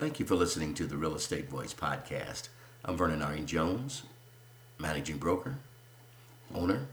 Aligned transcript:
Thank 0.00 0.18
you 0.18 0.24
for 0.24 0.34
listening 0.34 0.72
to 0.76 0.86
the 0.86 0.96
Real 0.96 1.14
Estate 1.14 1.50
Voice 1.50 1.74
podcast. 1.74 2.48
I'm 2.86 2.96
Vernon 2.96 3.20
Arring 3.20 3.44
Jones, 3.44 4.04
managing 4.78 5.18
broker, 5.18 5.56
owner 6.54 6.86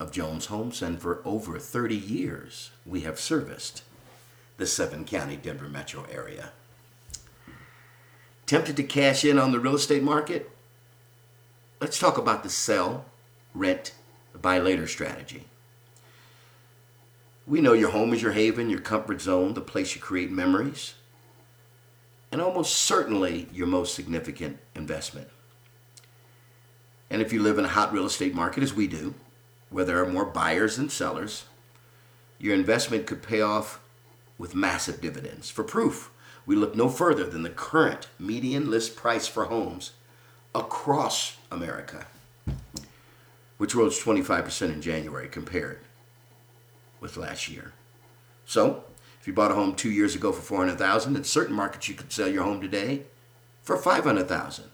of 0.00 0.12
Jones 0.12 0.46
Homes, 0.46 0.80
and 0.80 0.98
for 0.98 1.20
over 1.26 1.58
30 1.58 1.94
years, 1.94 2.70
we 2.86 3.02
have 3.02 3.20
serviced 3.20 3.82
the 4.56 4.66
seven 4.66 5.04
county 5.04 5.36
Denver 5.36 5.68
metro 5.68 6.06
area. 6.10 6.52
Tempted 8.46 8.78
to 8.78 8.82
cash 8.82 9.22
in 9.22 9.38
on 9.38 9.52
the 9.52 9.60
real 9.60 9.74
estate 9.74 10.02
market? 10.02 10.50
Let's 11.82 11.98
talk 11.98 12.16
about 12.16 12.42
the 12.42 12.48
sell, 12.48 13.04
rent, 13.54 13.92
buy 14.40 14.58
later 14.58 14.86
strategy. 14.86 15.44
We 17.46 17.60
know 17.60 17.74
your 17.74 17.90
home 17.90 18.14
is 18.14 18.22
your 18.22 18.32
haven, 18.32 18.70
your 18.70 18.80
comfort 18.80 19.20
zone, 19.20 19.52
the 19.52 19.60
place 19.60 19.94
you 19.94 20.00
create 20.00 20.30
memories, 20.30 20.94
and 22.36 22.42
almost 22.42 22.74
certainly 22.74 23.48
your 23.50 23.66
most 23.66 23.94
significant 23.94 24.58
investment. 24.74 25.26
And 27.08 27.22
if 27.22 27.32
you 27.32 27.40
live 27.40 27.58
in 27.58 27.64
a 27.64 27.68
hot 27.68 27.94
real 27.94 28.04
estate 28.04 28.34
market, 28.34 28.62
as 28.62 28.74
we 28.74 28.86
do, 28.86 29.14
where 29.70 29.86
there 29.86 30.02
are 30.04 30.12
more 30.12 30.26
buyers 30.26 30.76
than 30.76 30.90
sellers, 30.90 31.46
your 32.38 32.54
investment 32.54 33.06
could 33.06 33.22
pay 33.22 33.40
off 33.40 33.80
with 34.36 34.54
massive 34.54 35.00
dividends. 35.00 35.48
For 35.48 35.64
proof, 35.64 36.10
we 36.44 36.56
look 36.56 36.76
no 36.76 36.90
further 36.90 37.24
than 37.24 37.42
the 37.42 37.48
current 37.48 38.06
median 38.18 38.70
list 38.70 38.96
price 38.96 39.26
for 39.26 39.46
homes 39.46 39.92
across 40.54 41.38
America, 41.50 42.06
which 43.56 43.74
rose 43.74 43.98
25% 43.98 44.74
in 44.74 44.82
January 44.82 45.28
compared 45.30 45.78
with 47.00 47.16
last 47.16 47.48
year. 47.48 47.72
So, 48.44 48.84
if 49.26 49.28
you 49.30 49.34
bought 49.34 49.50
a 49.50 49.54
home 49.54 49.74
two 49.74 49.90
years 49.90 50.14
ago 50.14 50.30
for 50.30 50.40
400000 50.40 51.16
in 51.16 51.24
certain 51.24 51.56
markets 51.56 51.88
you 51.88 51.96
could 51.96 52.12
sell 52.12 52.28
your 52.28 52.44
home 52.44 52.60
today 52.60 53.02
for 53.60 53.76
500000 53.76 54.66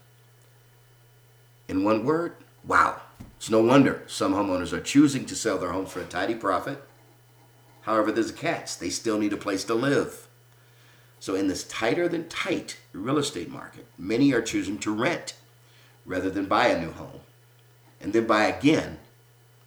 In 1.67 1.83
one 1.83 2.05
word, 2.05 2.35
wow. 2.63 3.01
It's 3.37 3.49
no 3.49 3.63
wonder 3.63 4.03
some 4.05 4.31
homeowners 4.35 4.71
are 4.71 4.79
choosing 4.79 5.25
to 5.25 5.35
sell 5.35 5.57
their 5.57 5.71
homes 5.71 5.91
for 5.91 6.01
a 6.01 6.05
tidy 6.05 6.35
profit. 6.35 6.83
However, 7.81 8.11
there's 8.11 8.29
a 8.29 8.33
catch. 8.33 8.77
They 8.77 8.91
still 8.91 9.17
need 9.17 9.33
a 9.33 9.37
place 9.37 9.63
to 9.63 9.73
live. 9.73 10.27
So, 11.19 11.33
in 11.33 11.47
this 11.47 11.63
tighter 11.63 12.07
than 12.07 12.29
tight 12.29 12.77
real 12.91 13.17
estate 13.17 13.49
market, 13.49 13.87
many 13.97 14.33
are 14.33 14.41
choosing 14.43 14.77
to 14.81 14.93
rent 14.93 15.33
rather 16.05 16.29
than 16.29 16.45
buy 16.45 16.67
a 16.67 16.79
new 16.79 16.91
home 16.91 17.21
and 17.99 18.13
then 18.13 18.27
buy 18.27 18.43
again 18.43 18.99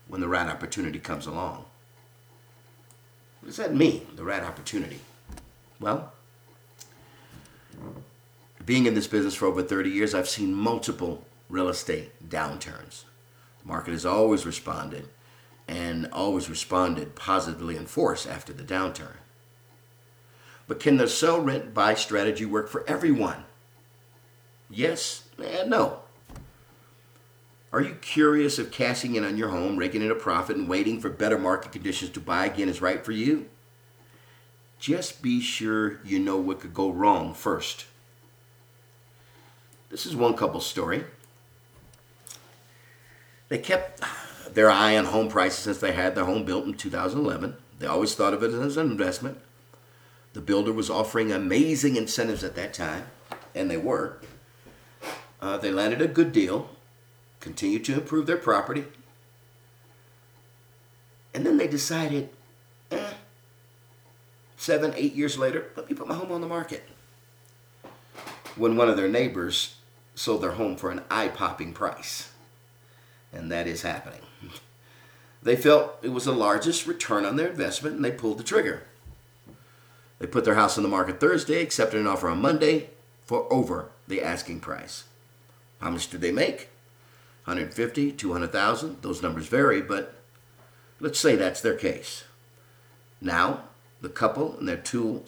when 0.06 0.20
the 0.20 0.28
right 0.28 0.48
opportunity 0.48 1.00
comes 1.00 1.26
along. 1.26 1.64
What 3.46 3.54
does 3.54 3.64
that 3.64 3.76
mean, 3.76 4.04
the 4.16 4.24
right 4.24 4.42
opportunity? 4.42 4.98
Well, 5.78 6.12
being 8.64 8.86
in 8.86 8.94
this 8.94 9.06
business 9.06 9.36
for 9.36 9.46
over 9.46 9.62
30 9.62 9.88
years, 9.88 10.16
I've 10.16 10.28
seen 10.28 10.52
multiple 10.52 11.24
real 11.48 11.68
estate 11.68 12.28
downturns. 12.28 13.04
The 13.62 13.68
market 13.68 13.92
has 13.92 14.04
always 14.04 14.44
responded 14.44 15.10
and 15.68 16.08
always 16.12 16.50
responded 16.50 17.14
positively 17.14 17.76
in 17.76 17.86
force 17.86 18.26
after 18.26 18.52
the 18.52 18.64
downturn. 18.64 19.14
But 20.66 20.80
can 20.80 20.96
the 20.96 21.06
sell, 21.06 21.40
rent, 21.40 21.72
buy 21.72 21.94
strategy 21.94 22.46
work 22.46 22.68
for 22.68 22.84
everyone? 22.88 23.44
Yes 24.68 25.22
and 25.38 25.70
no. 25.70 26.00
Are 27.76 27.82
you 27.82 27.96
curious 27.96 28.58
if 28.58 28.70
cashing 28.70 29.16
in 29.16 29.24
on 29.26 29.36
your 29.36 29.50
home, 29.50 29.76
raking 29.76 30.00
in 30.00 30.10
a 30.10 30.14
profit, 30.14 30.56
and 30.56 30.66
waiting 30.66 30.98
for 30.98 31.10
better 31.10 31.36
market 31.36 31.72
conditions 31.72 32.10
to 32.12 32.20
buy 32.20 32.46
again 32.46 32.70
is 32.70 32.80
right 32.80 33.04
for 33.04 33.12
you? 33.12 33.50
Just 34.78 35.20
be 35.20 35.42
sure 35.42 36.00
you 36.02 36.18
know 36.18 36.38
what 36.38 36.60
could 36.60 36.72
go 36.72 36.90
wrong 36.90 37.34
first. 37.34 37.84
This 39.90 40.06
is 40.06 40.16
one 40.16 40.38
couple's 40.38 40.64
story. 40.64 41.04
They 43.50 43.58
kept 43.58 44.02
their 44.54 44.70
eye 44.70 44.96
on 44.96 45.04
home 45.04 45.28
prices 45.28 45.58
since 45.58 45.76
they 45.76 45.92
had 45.92 46.14
their 46.14 46.24
home 46.24 46.46
built 46.46 46.64
in 46.64 46.72
2011. 46.72 47.58
They 47.78 47.86
always 47.86 48.14
thought 48.14 48.32
of 48.32 48.42
it 48.42 48.54
as 48.54 48.78
an 48.78 48.90
investment. 48.90 49.38
The 50.32 50.40
builder 50.40 50.72
was 50.72 50.88
offering 50.88 51.30
amazing 51.30 51.96
incentives 51.96 52.42
at 52.42 52.54
that 52.54 52.72
time, 52.72 53.08
and 53.54 53.70
they 53.70 53.76
were. 53.76 54.16
Uh, 55.42 55.58
they 55.58 55.70
landed 55.70 56.00
a 56.00 56.08
good 56.08 56.32
deal 56.32 56.70
continue 57.46 57.78
to 57.78 57.94
improve 57.94 58.26
their 58.26 58.36
property. 58.36 58.84
And 61.32 61.46
then 61.46 61.58
they 61.58 61.68
decided, 61.68 62.30
eh, 62.90 63.12
seven, 64.56 64.92
eight 64.96 65.14
years 65.14 65.38
later, 65.38 65.66
let 65.76 65.88
me 65.88 65.94
put 65.94 66.08
my 66.08 66.16
home 66.16 66.32
on 66.32 66.40
the 66.40 66.48
market. 66.48 66.82
When 68.56 68.76
one 68.76 68.88
of 68.88 68.96
their 68.96 69.08
neighbors 69.08 69.76
sold 70.16 70.42
their 70.42 70.52
home 70.52 70.76
for 70.76 70.90
an 70.90 71.02
eye 71.08 71.28
popping 71.28 71.72
price. 71.72 72.32
And 73.32 73.52
that 73.52 73.66
is 73.66 73.82
happening. 73.82 74.20
They 75.42 75.54
felt 75.54 75.98
it 76.02 76.08
was 76.08 76.24
the 76.24 76.32
largest 76.32 76.88
return 76.88 77.24
on 77.24 77.36
their 77.36 77.46
investment 77.46 77.94
and 77.94 78.04
they 78.04 78.10
pulled 78.10 78.38
the 78.38 78.42
trigger. 78.42 78.82
They 80.18 80.26
put 80.26 80.44
their 80.44 80.56
house 80.56 80.76
on 80.76 80.82
the 80.82 80.88
market 80.88 81.20
Thursday, 81.20 81.62
accepted 81.62 82.00
an 82.00 82.08
offer 82.08 82.28
on 82.28 82.40
Monday 82.40 82.90
for 83.24 83.46
over 83.52 83.90
the 84.08 84.22
asking 84.22 84.58
price. 84.58 85.04
How 85.80 85.90
much 85.90 86.08
did 86.08 86.20
they 86.20 86.32
make? 86.32 86.70
150, 87.46 88.10
200,000, 88.12 89.02
those 89.02 89.22
numbers 89.22 89.46
vary, 89.46 89.80
but 89.80 90.14
let's 90.98 91.18
say 91.18 91.36
that's 91.36 91.60
their 91.60 91.76
case. 91.76 92.24
Now, 93.20 93.62
the 94.00 94.08
couple 94.08 94.58
and 94.58 94.68
their 94.68 94.76
two, 94.76 95.22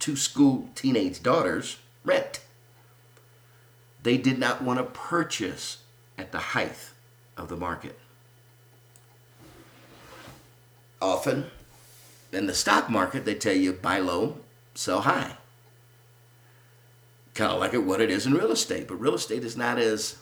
two 0.00 0.16
school 0.16 0.68
teenage 0.74 1.22
daughters 1.22 1.78
rent. 2.04 2.40
They 4.02 4.16
did 4.16 4.38
not 4.38 4.62
want 4.62 4.80
to 4.80 4.84
purchase 4.84 5.78
at 6.18 6.32
the 6.32 6.38
height 6.38 6.90
of 7.36 7.48
the 7.48 7.56
market. 7.56 7.98
Often, 11.00 11.46
in 12.32 12.46
the 12.46 12.54
stock 12.54 12.90
market, 12.90 13.24
they 13.24 13.34
tell 13.34 13.54
you 13.54 13.72
buy 13.72 14.00
low, 14.00 14.38
sell 14.74 15.02
high. 15.02 15.36
Kind 17.34 17.52
of 17.52 17.60
like 17.60 17.72
what 17.74 18.00
it 18.00 18.10
is 18.10 18.26
in 18.26 18.34
real 18.34 18.50
estate, 18.50 18.88
but 18.88 19.00
real 19.00 19.14
estate 19.14 19.44
is 19.44 19.56
not 19.56 19.78
as 19.78 20.16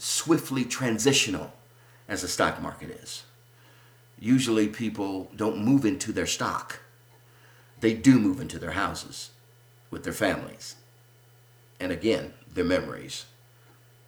swiftly 0.00 0.64
transitional 0.64 1.52
as 2.08 2.22
the 2.22 2.28
stock 2.28 2.60
market 2.60 2.90
is. 2.90 3.24
Usually 4.18 4.66
people 4.66 5.30
don't 5.36 5.62
move 5.62 5.84
into 5.84 6.10
their 6.12 6.26
stock. 6.26 6.80
They 7.80 7.94
do 7.94 8.18
move 8.18 8.40
into 8.40 8.58
their 8.58 8.72
houses 8.72 9.30
with 9.90 10.04
their 10.04 10.12
families. 10.12 10.76
And 11.78 11.92
again, 11.92 12.34
their 12.52 12.64
memories, 12.64 13.26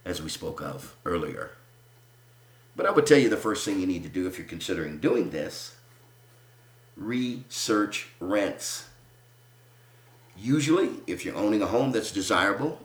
as 0.03 0.21
we 0.21 0.29
spoke 0.29 0.61
of 0.61 0.95
earlier. 1.05 1.51
But 2.75 2.85
I 2.85 2.91
would 2.91 3.05
tell 3.05 3.17
you 3.17 3.29
the 3.29 3.37
first 3.37 3.63
thing 3.63 3.79
you 3.79 3.87
need 3.87 4.03
to 4.03 4.09
do 4.09 4.27
if 4.27 4.37
you're 4.37 4.47
considering 4.47 4.97
doing 4.97 5.29
this 5.29 5.75
research 6.95 8.07
rents. 8.19 8.87
Usually, 10.35 10.89
if 11.05 11.23
you're 11.23 11.35
owning 11.35 11.61
a 11.61 11.67
home 11.67 11.91
that's 11.91 12.11
desirable 12.11 12.79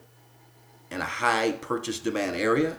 in 0.90 1.00
a 1.00 1.04
high 1.04 1.52
purchase 1.52 1.98
demand 1.98 2.36
area, 2.36 2.76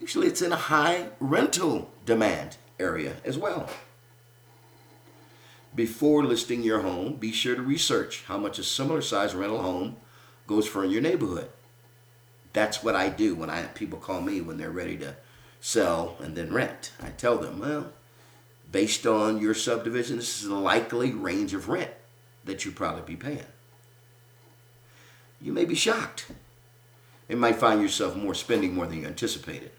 Usually 0.00 0.28
it's 0.28 0.42
in 0.42 0.52
a 0.52 0.56
high 0.56 1.08
rental 1.20 1.90
demand 2.06 2.56
area 2.78 3.16
as 3.24 3.36
well. 3.36 3.68
Before 5.74 6.24
listing 6.24 6.62
your 6.62 6.80
home, 6.80 7.14
be 7.14 7.32
sure 7.32 7.54
to 7.54 7.62
research 7.62 8.24
how 8.26 8.38
much 8.38 8.58
a 8.58 8.64
similar 8.64 9.02
size 9.02 9.34
rental 9.34 9.62
home 9.62 9.96
goes 10.46 10.66
for 10.66 10.84
in 10.84 10.90
your 10.90 11.02
neighborhood. 11.02 11.50
That's 12.52 12.82
what 12.82 12.96
I 12.96 13.08
do 13.10 13.34
when 13.34 13.50
I 13.50 13.62
people 13.64 13.98
call 13.98 14.20
me 14.20 14.40
when 14.40 14.56
they're 14.56 14.70
ready 14.70 14.96
to 14.98 15.16
sell 15.60 16.16
and 16.20 16.36
then 16.36 16.52
rent. 16.52 16.92
I 17.00 17.10
tell 17.10 17.36
them, 17.36 17.58
well, 17.58 17.92
based 18.72 19.06
on 19.06 19.40
your 19.40 19.54
subdivision, 19.54 20.16
this 20.16 20.42
is 20.42 20.48
a 20.48 20.54
likely 20.54 21.12
range 21.12 21.54
of 21.54 21.68
rent 21.68 21.90
that 22.44 22.64
you'd 22.64 22.76
probably 22.76 23.02
be 23.02 23.16
paying. 23.16 23.44
You 25.40 25.52
may 25.52 25.64
be 25.64 25.74
shocked. 25.74 26.26
You 27.28 27.36
might 27.36 27.56
find 27.56 27.82
yourself 27.82 28.16
more 28.16 28.34
spending 28.34 28.74
more 28.74 28.86
than 28.86 29.02
you 29.02 29.06
anticipated. 29.06 29.70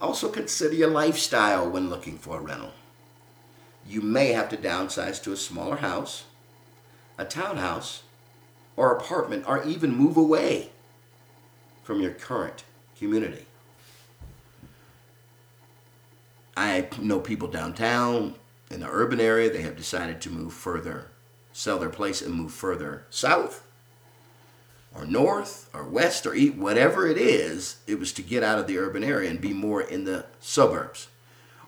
Also 0.00 0.28
consider 0.28 0.74
your 0.74 0.90
lifestyle 0.90 1.68
when 1.68 1.90
looking 1.90 2.18
for 2.18 2.38
a 2.38 2.40
rental. 2.40 2.72
You 3.86 4.00
may 4.00 4.32
have 4.32 4.48
to 4.50 4.56
downsize 4.56 5.22
to 5.22 5.32
a 5.32 5.36
smaller 5.36 5.76
house, 5.76 6.24
a 7.16 7.24
townhouse, 7.24 8.02
or 8.76 8.92
apartment, 8.92 9.44
or 9.48 9.64
even 9.64 9.94
move 9.94 10.16
away 10.16 10.70
from 11.82 12.00
your 12.00 12.12
current 12.12 12.64
community. 12.96 13.46
I 16.56 16.88
know 17.00 17.18
people 17.18 17.48
downtown 17.48 18.34
in 18.70 18.80
the 18.80 18.88
urban 18.88 19.20
area, 19.20 19.50
they 19.50 19.62
have 19.62 19.76
decided 19.76 20.20
to 20.20 20.30
move 20.30 20.52
further, 20.52 21.06
sell 21.52 21.78
their 21.78 21.88
place 21.88 22.20
and 22.20 22.34
move 22.34 22.52
further 22.52 23.04
south 23.10 23.67
or 24.98 25.06
north 25.06 25.70
or 25.72 25.84
west 25.84 26.26
or 26.26 26.34
east, 26.34 26.56
whatever 26.56 27.06
it 27.06 27.16
is, 27.16 27.76
it 27.86 27.98
was 27.98 28.12
to 28.12 28.22
get 28.22 28.42
out 28.42 28.58
of 28.58 28.66
the 28.66 28.78
urban 28.78 29.04
area 29.04 29.30
and 29.30 29.40
be 29.40 29.52
more 29.52 29.80
in 29.80 30.04
the 30.04 30.26
suburbs, 30.40 31.08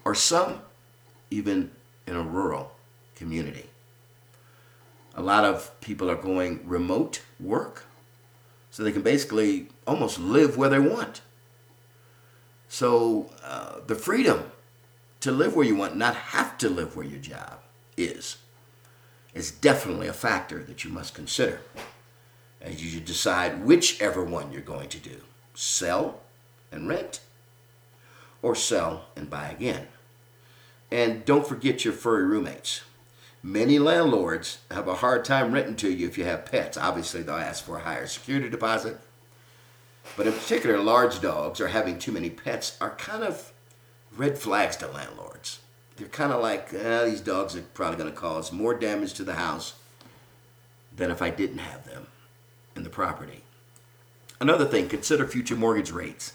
or 0.04 0.14
some 0.14 0.62
even 1.30 1.70
in 2.06 2.16
a 2.16 2.22
rural 2.22 2.72
community. 3.14 3.66
A 5.14 5.22
lot 5.22 5.44
of 5.44 5.78
people 5.80 6.10
are 6.10 6.16
going 6.16 6.60
remote 6.66 7.22
work, 7.38 7.84
so 8.70 8.82
they 8.82 8.92
can 8.92 9.02
basically 9.02 9.68
almost 9.86 10.18
live 10.18 10.56
where 10.56 10.70
they 10.70 10.78
want. 10.78 11.20
So 12.68 13.30
uh, 13.44 13.80
the 13.86 13.94
freedom 13.94 14.50
to 15.20 15.30
live 15.30 15.54
where 15.54 15.66
you 15.66 15.76
want, 15.76 15.96
not 15.96 16.14
have 16.14 16.56
to 16.58 16.68
live 16.68 16.96
where 16.96 17.06
your 17.06 17.18
job 17.18 17.60
is, 17.96 18.38
is 19.34 19.50
definitely 19.50 20.06
a 20.06 20.12
factor 20.12 20.62
that 20.62 20.84
you 20.84 20.90
must 20.90 21.14
consider 21.14 21.60
as 22.60 22.82
you 22.82 23.00
decide 23.00 23.64
whichever 23.64 24.24
one 24.24 24.52
you're 24.52 24.60
going 24.60 24.88
to 24.88 24.98
do 24.98 25.20
sell 25.54 26.20
and 26.72 26.88
rent, 26.88 27.20
or 28.42 28.54
sell 28.54 29.06
and 29.16 29.28
buy 29.28 29.48
again. 29.48 29.88
And 30.90 31.24
don't 31.24 31.46
forget 31.46 31.84
your 31.84 31.92
furry 31.92 32.24
roommates. 32.24 32.82
Many 33.42 33.78
landlords 33.78 34.58
have 34.70 34.88
a 34.88 34.96
hard 34.96 35.24
time 35.24 35.52
renting 35.52 35.76
to 35.76 35.90
you 35.90 36.06
if 36.06 36.16
you 36.16 36.24
have 36.24 36.50
pets. 36.50 36.76
Obviously, 36.76 37.22
they'll 37.22 37.36
ask 37.36 37.64
for 37.64 37.76
a 37.76 37.82
higher 37.82 38.06
security 38.06 38.48
deposit. 38.48 38.98
But 40.16 40.26
in 40.26 40.32
particular, 40.32 40.78
large 40.78 41.20
dogs 41.20 41.60
or 41.60 41.68
having 41.68 41.98
too 41.98 42.12
many 42.12 42.30
pets 42.30 42.76
are 42.80 42.90
kind 42.96 43.22
of 43.22 43.52
red 44.16 44.38
flags 44.38 44.76
to 44.76 44.88
landlords. 44.88 45.60
They're 45.96 46.08
kind 46.08 46.32
of 46.32 46.40
like, 46.40 46.72
eh, 46.72 47.04
these 47.04 47.20
dogs 47.20 47.54
are 47.56 47.62
probably 47.62 47.98
going 47.98 48.10
to 48.10 48.18
cause 48.18 48.52
more 48.52 48.74
damage 48.74 49.14
to 49.14 49.24
the 49.24 49.34
house 49.34 49.74
than 50.94 51.10
if 51.10 51.20
I 51.22 51.30
didn't 51.30 51.58
have 51.58 51.84
them 51.84 52.06
the 52.90 52.94
property. 52.94 53.42
Another 54.40 54.64
thing, 54.64 54.88
consider 54.88 55.26
future 55.26 55.56
mortgage 55.56 55.92
rates. 55.92 56.32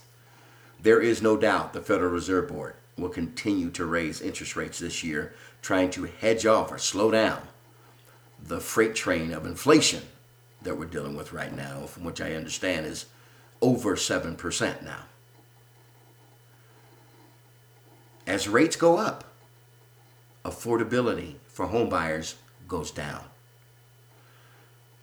There 0.82 1.02
is 1.02 1.22
no 1.22 1.36
doubt 1.38 1.74
the 1.74 1.82
Federal 1.82 2.12
Reserve 2.12 2.48
Board 2.48 2.76
will 2.98 3.10
continue 3.10 3.70
to 3.72 3.86
raise 3.86 4.22
interest 4.22 4.56
rates 4.56 4.80
this 4.80 5.04
year, 5.04 5.34
trying 5.62 5.90
to 5.92 6.06
hedge 6.06 6.46
off 6.46 6.72
or 6.72 6.78
slow 6.78 7.12
down 7.12 7.42
the 8.42 8.60
freight 8.60 8.96
train 8.96 9.34
of 9.34 9.46
inflation 9.46 10.04
that 10.62 10.78
we're 10.78 10.86
dealing 10.86 11.16
with 11.16 11.34
right 11.34 11.56
now, 11.56 11.86
from 11.88 12.04
which 12.04 12.22
I 12.22 12.34
understand 12.34 12.86
is 12.86 13.08
over 13.62 13.96
7% 13.96 14.84
now. 14.84 15.06
As 18.28 18.48
rates 18.48 18.76
go 18.76 18.98
up, 18.98 19.24
affordability 20.44 21.36
for 21.48 21.68
homebuyers 21.68 22.36
goes 22.68 22.92
down. 22.92 23.26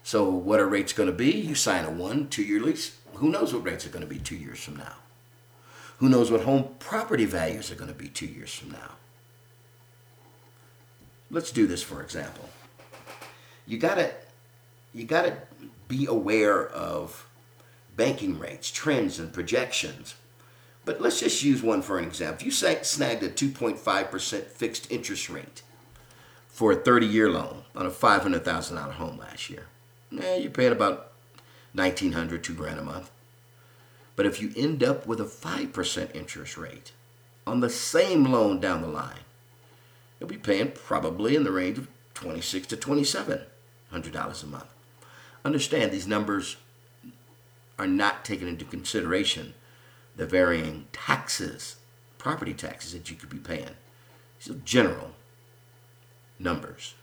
So, 0.02 0.28
what 0.28 0.60
are 0.60 0.66
rates 0.66 0.93
going 0.93 1.08
to 1.08 1.14
be? 1.14 1.31
You 1.31 1.54
sign 1.54 1.84
a 1.84 1.90
one, 1.90 2.28
two 2.28 2.43
year 2.43 2.60
lease. 2.60 2.99
Who 3.14 3.28
knows 3.28 3.54
what 3.54 3.64
rates 3.64 3.87
are 3.87 3.90
going 3.90 4.04
to 4.04 4.12
be 4.12 4.19
two 4.19 4.37
years 4.37 4.62
from 4.62 4.76
now? 4.76 4.96
Who 5.99 6.08
knows 6.08 6.31
what 6.31 6.43
home 6.43 6.75
property 6.81 7.25
values 7.25 7.70
are 7.70 7.76
going 7.76 7.93
to 7.93 7.96
be 7.96 8.08
two 8.08 8.26
years 8.26 8.52
from 8.52 8.72
now? 8.72 8.96
Let's 11.31 11.50
do 11.50 11.66
this 11.66 11.82
for 11.82 12.02
example. 12.02 12.49
You 13.66 13.78
gotta 13.78 14.12
you 14.93 15.04
gotta 15.04 15.38
be 15.88 16.04
aware 16.06 16.69
of 16.69 17.26
banking 17.96 18.38
rates, 18.38 18.70
trends, 18.70 19.19
and 19.19 19.32
projections. 19.32 20.14
But 20.84 21.00
let's 21.00 21.20
just 21.20 21.43
use 21.43 21.62
one 21.62 21.81
for 21.81 21.99
an 21.99 22.04
example. 22.04 22.40
If 22.40 22.44
you 22.44 22.50
snagged 22.82 23.22
a 23.22 23.28
2.5% 23.28 24.43
fixed 24.44 24.90
interest 24.90 25.31
rate 25.31 25.62
for 26.49 26.72
a 26.72 26.76
30 26.76 27.06
year 27.06 27.31
loan 27.31 27.62
on 27.75 27.87
a 27.87 27.90
$500,000 27.90 28.93
home 28.93 29.19
last 29.19 29.49
year, 29.49 29.66
eh, 30.20 30.37
you're 30.37 30.50
paying 30.50 30.73
about 30.73 31.12
1900 31.75 32.43
two 32.43 32.55
grand 32.55 32.79
a 32.79 32.82
month. 32.82 33.11
But 34.14 34.26
if 34.26 34.41
you 34.41 34.53
end 34.56 34.82
up 34.82 35.06
with 35.06 35.20
a 35.20 35.25
5% 35.25 36.14
interest 36.14 36.59
rate 36.59 36.93
on 37.47 37.61
the 37.61 37.70
same 37.70 38.25
loan 38.25 38.61
down 38.61 38.82
the 38.82 38.88
line, 38.88 39.25
you'll 40.20 40.29
be 40.29 40.37
paying 40.37 40.73
probably 40.73 41.35
in 41.35 41.44
the 41.44 41.53
range 41.53 41.79
of 41.79 41.88
26 42.14 42.67
to 42.69 42.76
$2,700 42.76 44.43
a 44.43 44.47
month. 44.47 44.64
Understand 45.44 45.91
these 45.91 46.06
numbers 46.06 46.56
are 47.79 47.87
not 47.87 48.25
taken 48.25 48.47
into 48.47 48.64
consideration 48.64 49.55
the 50.14 50.26
varying 50.26 50.87
taxes, 50.93 51.76
property 52.19 52.55
taxes 52.55 52.93
that 52.93 53.11
you 53.11 53.17
could 53.17 53.31
be 53.31 53.38
paying. 53.38 53.70
These 54.38 54.55
are 54.55 54.61
general 54.61 55.12
numbers, 56.38 56.94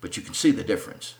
but 0.00 0.16
you 0.16 0.22
can 0.22 0.34
see 0.34 0.50
the 0.50 0.62
difference. 0.62 1.14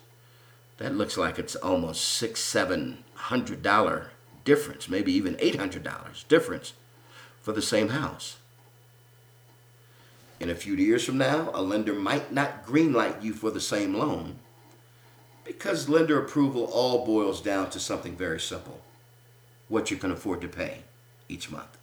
That 0.78 0.94
looks 0.94 1.16
like 1.16 1.38
it's 1.38 1.56
almost 1.56 2.04
six, 2.04 2.40
seven 2.40 3.04
hundred 3.14 3.62
dollar 3.62 4.10
difference, 4.44 4.88
maybe 4.88 5.12
even 5.12 5.36
eight 5.38 5.56
hundred 5.56 5.84
dollars 5.84 6.24
difference 6.28 6.72
for 7.40 7.52
the 7.52 7.62
same 7.62 7.90
house. 7.90 8.36
In 10.40 10.50
a 10.50 10.54
few 10.54 10.74
years 10.74 11.04
from 11.04 11.16
now, 11.16 11.50
a 11.54 11.62
lender 11.62 11.94
might 11.94 12.32
not 12.32 12.66
greenlight 12.66 13.22
you 13.22 13.32
for 13.32 13.50
the 13.50 13.60
same 13.60 13.94
loan 13.94 14.36
because 15.44 15.88
lender 15.88 16.18
approval 16.18 16.64
all 16.64 17.04
boils 17.06 17.40
down 17.40 17.70
to 17.70 17.78
something 17.78 18.16
very 18.16 18.40
simple 18.40 18.80
what 19.68 19.90
you 19.90 19.96
can 19.96 20.10
afford 20.10 20.40
to 20.40 20.48
pay 20.48 20.80
each 21.28 21.50
month. 21.50 21.78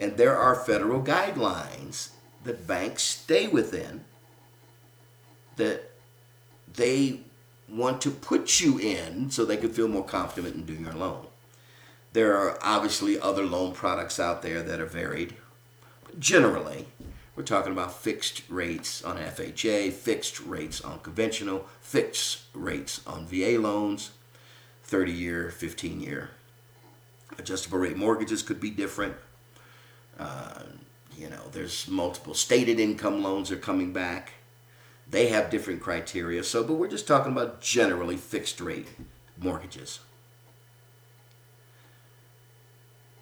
And 0.00 0.16
there 0.16 0.36
are 0.36 0.54
federal 0.54 1.02
guidelines 1.02 2.10
that 2.42 2.66
banks 2.66 3.02
stay 3.02 3.46
within 3.46 4.04
that 5.56 5.90
they 6.74 7.20
want 7.68 8.00
to 8.02 8.10
put 8.10 8.60
you 8.60 8.78
in 8.78 9.30
so 9.30 9.44
they 9.44 9.56
can 9.56 9.70
feel 9.70 9.88
more 9.88 10.04
confident 10.04 10.54
in 10.54 10.64
doing 10.64 10.84
your 10.84 10.94
loan. 10.94 11.26
There 12.12 12.36
are 12.36 12.58
obviously 12.62 13.18
other 13.18 13.44
loan 13.44 13.72
products 13.72 14.20
out 14.20 14.42
there 14.42 14.62
that 14.62 14.80
are 14.80 14.86
varied. 14.86 15.34
But 16.04 16.20
generally, 16.20 16.86
we're 17.34 17.42
talking 17.42 17.72
about 17.72 18.00
fixed 18.00 18.42
rates 18.48 19.02
on 19.02 19.16
FHA, 19.16 19.92
fixed 19.92 20.40
rates 20.40 20.80
on 20.80 21.00
conventional, 21.00 21.66
fixed 21.80 22.42
rates 22.54 23.00
on 23.06 23.26
VA 23.26 23.58
loans, 23.58 24.12
30 24.84 25.12
year, 25.12 25.50
15 25.50 26.00
year. 26.00 26.30
Adjustable 27.36 27.78
rate 27.78 27.96
mortgages 27.96 28.42
could 28.42 28.60
be 28.60 28.70
different. 28.70 29.16
Uh, 30.18 30.62
you 31.18 31.28
know, 31.28 31.42
there's 31.50 31.88
multiple 31.88 32.34
stated 32.34 32.78
income 32.78 33.22
loans 33.22 33.50
are 33.50 33.56
coming 33.56 33.92
back. 33.92 34.34
They 35.08 35.28
have 35.28 35.50
different 35.50 35.80
criteria. 35.80 36.42
So, 36.44 36.64
but 36.64 36.74
we're 36.74 36.88
just 36.88 37.06
talking 37.06 37.32
about 37.32 37.60
generally 37.60 38.16
fixed 38.16 38.60
rate 38.60 38.88
mortgages. 39.36 40.00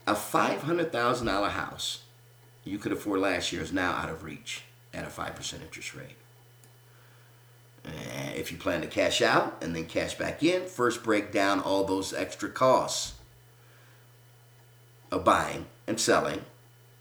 A 0.06 0.14
$500,000 0.14 1.50
house 1.50 2.02
you 2.64 2.78
could 2.78 2.92
afford 2.92 3.20
last 3.20 3.52
year 3.52 3.62
is 3.62 3.72
now 3.72 3.92
out 3.92 4.08
of 4.08 4.22
reach 4.22 4.62
at 4.94 5.04
a 5.04 5.08
5% 5.08 5.62
interest 5.62 5.94
rate. 5.94 6.16
Eh, 7.84 8.30
if 8.36 8.52
you 8.52 8.58
plan 8.58 8.80
to 8.80 8.86
cash 8.86 9.20
out 9.20 9.62
and 9.62 9.74
then 9.74 9.86
cash 9.86 10.14
back 10.14 10.42
in, 10.42 10.66
first 10.66 11.02
break 11.02 11.32
down 11.32 11.60
all 11.60 11.84
those 11.84 12.12
extra 12.12 12.48
costs 12.48 13.14
of 15.10 15.24
buying 15.24 15.66
and 15.86 15.98
selling 15.98 16.44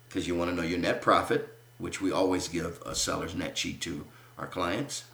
because 0.08 0.27
you 0.27 0.36
want 0.36 0.50
to 0.50 0.56
know 0.56 0.63
your 0.63 0.79
net 0.79 1.01
profit, 1.01 1.56
which 1.77 2.01
we 2.01 2.12
always 2.12 2.48
give 2.48 2.82
a 2.86 2.96
seller's 2.96 3.36
net 3.36 3.58
sheet 3.58 3.79
to 3.82 4.06
our 4.38 4.48
clients. 4.48 5.06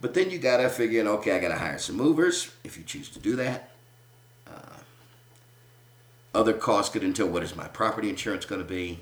But 0.00 0.14
then 0.14 0.30
you 0.30 0.38
got 0.38 0.58
to 0.58 0.68
figure 0.68 1.00
in, 1.00 1.08
okay, 1.08 1.32
I 1.32 1.40
got 1.40 1.48
to 1.48 1.58
hire 1.58 1.78
some 1.78 1.96
movers 1.96 2.52
if 2.62 2.76
you 2.78 2.84
choose 2.84 3.08
to 3.10 3.18
do 3.18 3.34
that. 3.36 3.70
Uh, 4.46 4.78
other 6.34 6.52
costs 6.52 6.92
could 6.92 7.02
entail 7.02 7.28
what 7.28 7.42
is 7.42 7.56
my 7.56 7.66
property 7.66 8.08
insurance 8.08 8.44
going 8.44 8.60
to 8.60 8.66
be? 8.66 9.00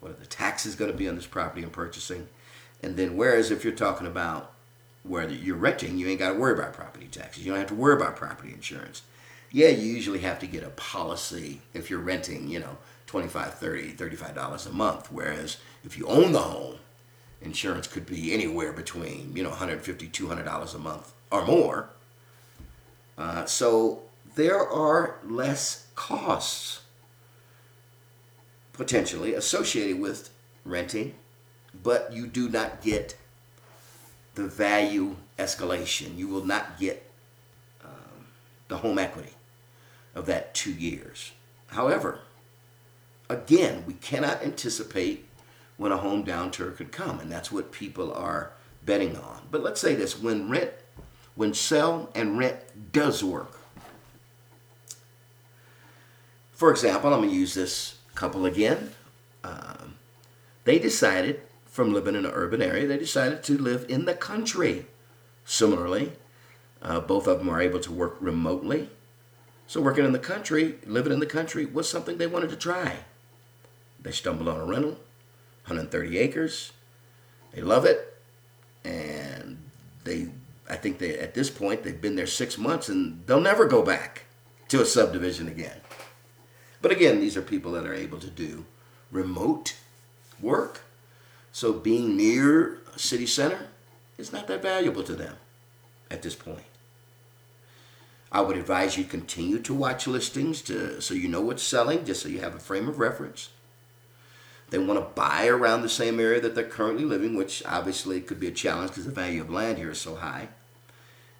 What 0.00 0.10
are 0.10 0.20
the 0.20 0.26
taxes 0.26 0.74
going 0.74 0.90
to 0.90 0.96
be 0.96 1.08
on 1.08 1.16
this 1.16 1.26
property 1.26 1.62
I'm 1.62 1.70
purchasing? 1.70 2.28
And 2.82 2.96
then, 2.96 3.16
whereas 3.16 3.50
if 3.50 3.64
you're 3.64 3.72
talking 3.72 4.06
about 4.06 4.52
where 5.04 5.28
you're 5.28 5.56
renting, 5.56 5.98
you 5.98 6.08
ain't 6.08 6.18
got 6.18 6.32
to 6.32 6.38
worry 6.38 6.52
about 6.52 6.72
property 6.72 7.06
taxes. 7.06 7.44
You 7.44 7.52
don't 7.52 7.60
have 7.60 7.68
to 7.68 7.74
worry 7.74 7.94
about 7.94 8.16
property 8.16 8.52
insurance. 8.52 9.02
Yeah, 9.52 9.68
you 9.68 9.92
usually 9.92 10.18
have 10.18 10.40
to 10.40 10.46
get 10.46 10.64
a 10.64 10.70
policy 10.70 11.60
if 11.72 11.88
you're 11.88 12.00
renting, 12.00 12.48
you 12.48 12.58
know, 12.58 12.76
25 13.06 13.54
30 13.54 13.92
$35 13.92 14.66
a 14.66 14.72
month. 14.72 15.12
Whereas 15.12 15.58
if 15.84 15.96
you 15.96 16.06
own 16.06 16.32
the 16.32 16.40
home, 16.40 16.78
insurance 17.44 17.86
could 17.86 18.06
be 18.06 18.32
anywhere 18.32 18.72
between, 18.72 19.36
you 19.36 19.42
know, 19.42 19.50
150 19.50 20.08
$200 20.08 20.74
a 20.74 20.78
month 20.78 21.12
or 21.30 21.44
more. 21.44 21.90
Uh, 23.16 23.44
so 23.44 24.02
there 24.34 24.58
are 24.58 25.16
less 25.24 25.86
costs 25.94 26.82
potentially 28.72 29.34
associated 29.34 30.00
with 30.00 30.30
renting, 30.64 31.14
but 31.82 32.12
you 32.12 32.26
do 32.26 32.48
not 32.48 32.82
get 32.82 33.16
the 34.34 34.46
value 34.46 35.16
escalation. 35.38 36.16
You 36.16 36.28
will 36.28 36.44
not 36.44 36.78
get 36.78 37.08
um, 37.84 38.26
the 38.68 38.78
home 38.78 38.98
equity 38.98 39.34
of 40.14 40.26
that 40.26 40.54
two 40.54 40.72
years. 40.72 41.32
However, 41.68 42.20
again, 43.28 43.84
we 43.86 43.94
cannot 43.94 44.42
anticipate 44.42 45.26
when 45.76 45.92
a 45.92 45.96
home 45.96 46.24
downturn 46.24 46.76
could 46.76 46.92
come, 46.92 47.20
and 47.20 47.30
that's 47.30 47.50
what 47.50 47.72
people 47.72 48.12
are 48.12 48.52
betting 48.84 49.16
on. 49.16 49.42
But 49.50 49.62
let's 49.62 49.80
say 49.80 49.94
this 49.94 50.18
when 50.18 50.48
rent, 50.48 50.70
when 51.34 51.54
sell 51.54 52.10
and 52.14 52.38
rent 52.38 52.92
does 52.92 53.24
work. 53.24 53.58
For 56.52 56.70
example, 56.70 57.12
I'm 57.12 57.20
going 57.20 57.30
to 57.30 57.36
use 57.36 57.54
this 57.54 57.98
couple 58.14 58.46
again. 58.46 58.92
Um, 59.42 59.94
they 60.64 60.78
decided, 60.78 61.40
from 61.66 61.92
living 61.92 62.14
in 62.14 62.24
an 62.24 62.32
urban 62.32 62.62
area, 62.62 62.86
they 62.86 62.98
decided 62.98 63.42
to 63.44 63.58
live 63.58 63.84
in 63.88 64.04
the 64.04 64.14
country. 64.14 64.86
Similarly, 65.44 66.12
Uh, 66.84 67.00
both 67.00 67.26
of 67.26 67.38
them 67.38 67.48
are 67.48 67.62
able 67.62 67.80
to 67.80 67.90
work 67.90 68.14
remotely. 68.20 68.90
So, 69.66 69.80
working 69.80 70.04
in 70.04 70.12
the 70.12 70.18
country, 70.18 70.74
living 70.84 71.14
in 71.14 71.18
the 71.18 71.34
country, 71.38 71.64
was 71.64 71.88
something 71.88 72.18
they 72.18 72.26
wanted 72.26 72.50
to 72.50 72.56
try. 72.56 72.98
They 73.98 74.12
stumbled 74.12 74.48
on 74.48 74.60
a 74.60 74.66
rental, 74.66 74.98
130 75.64 76.18
acres. 76.18 76.72
They 77.52 77.62
love 77.62 77.84
it, 77.84 78.16
and 78.84 79.58
they, 80.04 80.28
I 80.68 80.76
think 80.76 80.98
they, 80.98 81.18
at 81.18 81.34
this 81.34 81.50
point, 81.50 81.82
they've 81.82 82.00
been 82.00 82.16
there 82.16 82.26
six 82.26 82.58
months, 82.58 82.88
and 82.88 83.26
they'll 83.26 83.40
never 83.40 83.66
go 83.66 83.82
back 83.82 84.24
to 84.68 84.82
a 84.82 84.86
subdivision 84.86 85.48
again. 85.48 85.80
But 86.82 86.92
again, 86.92 87.20
these 87.20 87.36
are 87.36 87.42
people 87.42 87.72
that 87.72 87.86
are 87.86 87.94
able 87.94 88.18
to 88.18 88.28
do 88.28 88.66
remote 89.10 89.76
work. 90.40 90.82
So 91.52 91.72
being 91.72 92.16
near 92.16 92.80
a 92.94 92.98
city 92.98 93.26
center 93.26 93.68
is 94.18 94.32
not 94.32 94.48
that 94.48 94.62
valuable 94.62 95.02
to 95.04 95.14
them 95.14 95.36
at 96.10 96.22
this 96.22 96.34
point. 96.34 96.66
I 98.30 98.40
would 98.40 98.56
advise 98.56 98.98
you 98.98 99.04
continue 99.04 99.60
to 99.60 99.72
watch 99.72 100.08
listings 100.08 100.60
to 100.62 101.00
so 101.00 101.14
you 101.14 101.28
know 101.28 101.40
what's 101.40 101.62
selling, 101.62 102.04
just 102.04 102.22
so 102.22 102.28
you 102.28 102.40
have 102.40 102.54
a 102.54 102.58
frame 102.58 102.88
of 102.88 102.98
reference. 102.98 103.50
They 104.70 104.78
want 104.78 104.98
to 104.98 105.14
buy 105.14 105.46
around 105.46 105.82
the 105.82 105.88
same 105.88 106.18
area 106.18 106.40
that 106.40 106.54
they're 106.54 106.64
currently 106.64 107.04
living, 107.04 107.36
which 107.36 107.62
obviously 107.66 108.20
could 108.20 108.40
be 108.40 108.48
a 108.48 108.52
challenge 108.52 108.90
because 108.90 109.04
the 109.04 109.12
value 109.12 109.40
of 109.40 109.50
land 109.50 109.78
here 109.78 109.90
is 109.90 110.00
so 110.00 110.16
high 110.16 110.48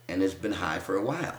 and 0.08 0.22
has 0.22 0.34
been 0.34 0.52
high 0.52 0.78
for 0.78 0.96
a 0.96 1.02
while. 1.02 1.38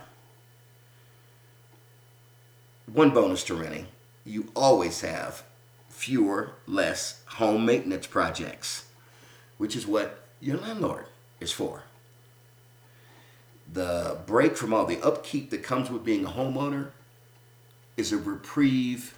One 2.92 3.10
bonus 3.10 3.44
to 3.44 3.54
renting 3.54 3.86
you 4.26 4.50
always 4.56 5.00
have 5.02 5.44
fewer, 5.88 6.50
less 6.66 7.22
home 7.26 7.64
maintenance 7.64 8.06
projects, 8.06 8.86
which 9.56 9.76
is 9.76 9.86
what 9.86 10.24
your 10.40 10.58
landlord 10.58 11.06
is 11.40 11.52
for. 11.52 11.84
The 13.72 14.18
break 14.26 14.56
from 14.56 14.74
all 14.74 14.84
the 14.84 15.00
upkeep 15.00 15.50
that 15.50 15.62
comes 15.62 15.90
with 15.90 16.04
being 16.04 16.24
a 16.24 16.30
homeowner 16.30 16.90
is 17.96 18.12
a 18.12 18.18
reprieve 18.18 19.16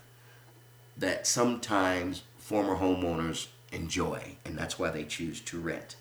that 0.96 1.26
sometimes 1.26 2.22
former 2.48 2.76
homeowners 2.76 3.48
enjoy, 3.72 4.36
and 4.46 4.56
that's 4.56 4.78
why 4.78 4.88
they 4.88 5.04
choose 5.04 5.38
to 5.38 5.60
rent. 5.60 5.96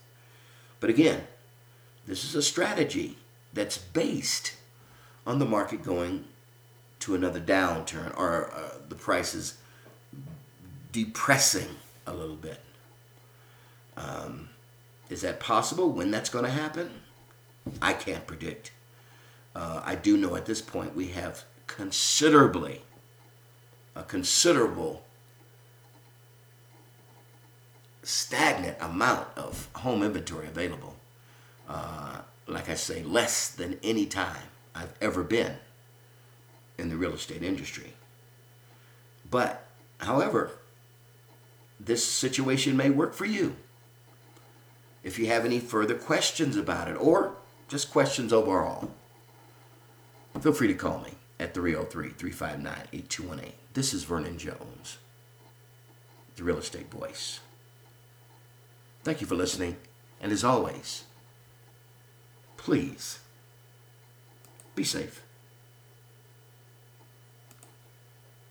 But 0.80 0.90
again, 0.90 1.28
this 2.06 2.24
is 2.24 2.36
a 2.36 2.42
strategy 2.42 3.18
that's 3.54 3.78
based 3.78 4.56
on 5.26 5.40
the 5.40 5.46
market 5.46 5.84
going 5.84 6.24
to 7.00 7.16
another 7.16 7.42
downturn 7.42 8.18
or 8.18 8.50
uh, 8.56 8.78
the 8.88 8.96
prices 8.96 9.58
depressing 10.94 11.68
a 12.06 12.14
little 12.14 12.38
bit. 12.38 12.62
Um, 13.98 14.48
is 15.10 15.24
that 15.24 15.42
possible? 15.42 15.92
When 15.92 16.12
that's 16.12 16.30
going 16.30 16.46
to 16.46 16.52
happen? 16.52 17.02
I 17.82 17.92
can't 17.92 18.26
predict. 18.26 18.72
Uh, 19.54 19.82
I 19.84 19.96
do 19.96 20.16
know 20.16 20.38
at 20.38 20.46
this 20.46 20.62
point 20.62 20.96
we 20.96 21.08
have 21.08 21.44
considerably, 21.66 22.84
a 23.98 24.04
considerable 24.04 25.04
stagnant 28.08 28.78
amount 28.80 29.28
of 29.36 29.68
home 29.76 30.02
inventory 30.02 30.48
available. 30.48 30.96
Uh, 31.68 32.22
like 32.48 32.70
I 32.70 32.76
say, 32.76 33.04
less 33.04 33.50
than 33.50 33.78
any 33.84 34.06
time 34.06 34.48
I've 34.74 34.94
ever 35.02 35.24
been 35.24 35.58
in 36.78 36.88
the 36.90 36.96
real 36.96 37.14
estate 37.14 37.44
industry. 37.44 37.94
But, 39.30 39.68
however, 39.98 40.52
this 41.80 42.06
situation 42.06 42.78
may 42.78 42.90
work 42.90 43.14
for 43.14 43.26
you. 43.26 43.58
If 45.04 45.20
you 45.20 45.28
have 45.28 45.44
any 45.44 45.60
further 45.60 45.96
questions 45.96 46.56
about 46.56 46.88
it 46.88 46.96
or 46.96 47.34
just 47.68 47.92
questions 47.92 48.32
overall, 48.32 48.92
feel 50.40 50.54
free 50.54 50.68
to 50.68 50.74
call 50.74 51.00
me 51.00 51.12
at 51.42 51.54
303 51.54 52.10
359 52.10 52.88
8218. 52.94 53.54
This 53.74 53.94
is 53.94 54.06
Vernon 54.06 54.38
Jones, 54.38 54.98
the 56.38 56.44
real 56.44 56.58
estate 56.58 56.90
voice. 56.90 57.42
Thank 59.08 59.22
you 59.22 59.28
for 59.28 59.36
listening, 59.36 59.78
and 60.20 60.34
as 60.34 60.44
always, 60.44 61.06
please 62.58 63.20
be 64.76 64.84
safe. 64.84 65.24